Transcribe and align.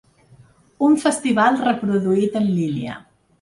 Un 0.87 0.95
festival 1.03 1.59
reproduït 1.67 2.41
en 2.41 2.49
línia. 2.57 2.99